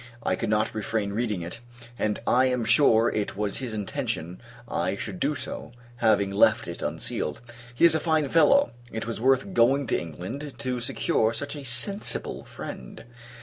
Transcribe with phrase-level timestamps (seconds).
[0.23, 1.59] I could not refrain reading it;
[1.99, 6.81] and, I am sure, it was his intention I should do so, having left it
[6.81, 7.39] unsealed.
[7.75, 11.63] He is a fine fellow; it was worth going to England, to secure such a
[11.63, 13.05] sensible friend.